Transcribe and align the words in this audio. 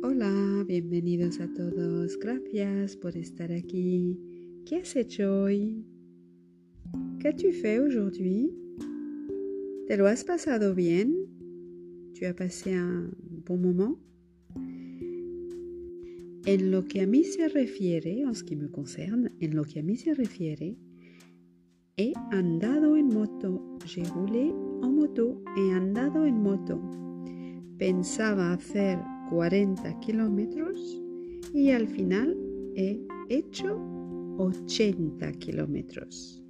Bienvenidos 0.00 1.40
a 1.40 1.52
todos. 1.54 2.16
Gracias 2.18 2.96
por 2.96 3.16
estar 3.16 3.50
aquí. 3.50 4.16
¿Qué 4.64 4.76
has 4.76 4.94
hecho 4.94 5.42
hoy? 5.42 5.84
Qu'as-tu 7.18 7.50
fait 7.50 7.80
aujourd'hui? 7.80 8.52
¿Te 9.88 9.96
lo 9.96 10.06
has 10.06 10.22
pasado 10.22 10.74
bien? 10.74 11.16
¿Tu 12.14 12.26
as 12.26 12.34
passé 12.34 12.76
un 12.80 13.10
bon 13.44 13.60
moment? 13.60 13.98
En 16.46 16.70
lo 16.70 16.84
que 16.84 17.00
a 17.00 17.06
mí 17.06 17.24
se 17.24 17.48
refiere, 17.48 18.20
en 18.20 18.34
ce 18.34 18.44
qui 18.44 18.54
me 18.54 18.70
concerne, 18.70 19.32
en 19.40 19.56
lo 19.56 19.64
que 19.64 19.80
a 19.80 19.82
mí 19.82 19.96
se 19.96 20.14
refiere, 20.14 20.76
he 21.96 22.12
andado 22.30 22.94
en 22.96 23.08
moto. 23.08 23.78
J'ai 23.84 24.04
roulé 24.04 24.50
en 24.82 24.94
moto. 24.94 25.42
He 25.56 25.72
andado 25.72 26.24
en 26.24 26.40
moto. 26.40 26.80
Pensaba 27.78 28.52
hacer 28.52 28.98
40 29.30 30.00
kilómetros 30.00 31.02
y 31.52 31.70
al 31.70 31.86
final 31.86 32.36
he 32.74 33.00
hecho 33.28 33.78
80 34.38 35.32
kilómetros. 35.32 36.42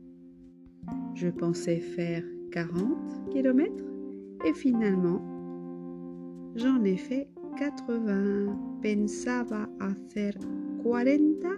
Je 1.14 1.30
pensais 1.30 1.80
faire 1.80 2.24
40 2.52 3.30
kilomètres 3.30 3.84
et 4.44 4.54
finalement 4.54 5.20
j'en 6.54 6.84
ai 6.84 6.96
fait 6.96 7.28
80. 7.58 8.80
Pensaba 8.82 9.68
hacer 9.80 10.38
40 10.82 11.48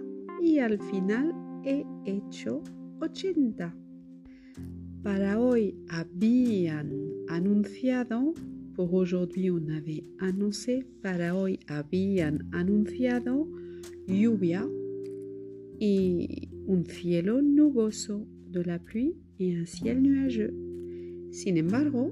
y 0.41 0.59
al 0.59 0.79
final 0.79 1.33
he 1.63 1.85
hecho 2.05 2.63
80. 2.99 3.75
Para 5.03 5.39
hoy 5.39 5.75
habían 5.89 6.91
anunciado 7.27 8.33
Pour 8.81 8.95
aujourd'hui, 8.95 9.51
on 9.51 9.69
avait 9.69 10.03
annoncé, 10.17 10.87
para 11.03 11.35
hoy 11.35 11.59
habían 11.67 12.49
anunciado 12.51 13.47
lluvia 14.07 14.67
y 15.79 16.49
un 16.65 16.83
cielo 16.87 17.43
nuboso, 17.43 18.25
de 18.49 18.63
la 18.65 18.79
pluie 18.79 19.13
y 19.37 19.53
un 19.53 19.67
ciel 19.67 20.01
nuageux. 20.01 20.51
Sin 21.29 21.57
embargo, 21.57 22.11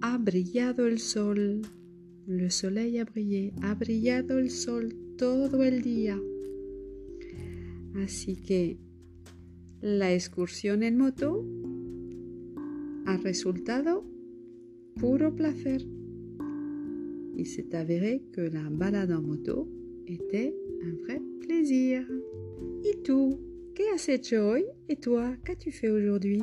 ha 0.00 0.16
brillado 0.16 0.86
el 0.86 1.00
sol, 1.00 1.62
le 2.28 2.50
soleil 2.50 3.00
a 3.00 3.04
brillé, 3.04 3.52
ha 3.62 3.74
brillado 3.74 4.38
el 4.38 4.48
sol 4.48 4.94
todo 5.18 5.64
el 5.64 5.82
día. 5.82 6.20
Así 7.96 8.36
que 8.36 8.78
la 9.80 10.14
excursión 10.14 10.84
en 10.84 10.98
moto 10.98 11.44
ha 13.06 13.16
resultado 13.16 14.13
puro 14.98 15.30
placer. 15.30 15.78
Il 17.36 17.46
s'est 17.46 17.74
avéré 17.74 18.22
que 18.32 18.40
la 18.40 18.68
balade 18.70 19.12
en 19.12 19.22
moto 19.22 19.68
était 20.06 20.54
un 20.82 20.94
vrai 21.04 21.20
plaisir. 21.40 22.06
Et 22.84 23.02
tú, 23.02 23.40
¿qué 23.74 23.84
has 23.94 24.08
hecho 24.08 24.50
hoy? 24.50 24.64
Et 24.88 24.96
toi, 24.96 25.34
qu'as-tu 25.44 25.72
fait 25.72 25.90
aujourd'hui? 25.90 26.42